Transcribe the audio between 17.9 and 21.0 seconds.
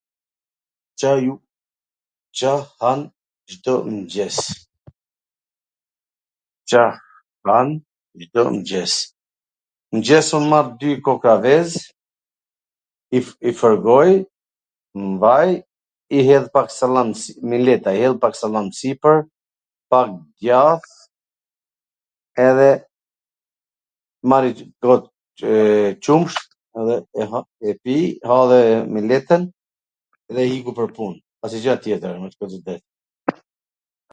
i hedh pak sallam sipwr, pak djath,